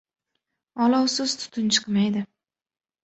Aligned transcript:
•Olovsiz 0.85 1.35
tutun 1.41 1.69
chiqmaydi. 1.77 2.25